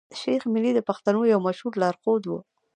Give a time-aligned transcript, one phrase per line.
[0.19, 2.39] شېخ ملي د پښتنو يو مشهور لار ښود وو.